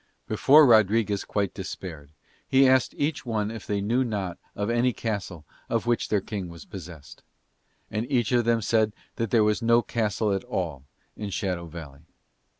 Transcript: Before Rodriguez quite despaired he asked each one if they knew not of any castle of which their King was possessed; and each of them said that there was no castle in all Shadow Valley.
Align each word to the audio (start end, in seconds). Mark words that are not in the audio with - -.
Before 0.25 0.65
Rodriguez 0.65 1.23
quite 1.23 1.53
despaired 1.53 2.09
he 2.47 2.67
asked 2.67 2.95
each 2.97 3.23
one 3.23 3.51
if 3.51 3.67
they 3.67 3.81
knew 3.81 4.03
not 4.03 4.39
of 4.55 4.67
any 4.67 4.93
castle 4.93 5.45
of 5.69 5.85
which 5.85 6.07
their 6.09 6.19
King 6.21 6.49
was 6.49 6.65
possessed; 6.65 7.21
and 7.91 8.09
each 8.11 8.31
of 8.31 8.43
them 8.43 8.63
said 8.63 8.93
that 9.17 9.29
there 9.29 9.43
was 9.43 9.61
no 9.61 9.83
castle 9.83 10.31
in 10.31 10.41
all 10.45 10.85
Shadow 11.29 11.67
Valley. 11.67 12.01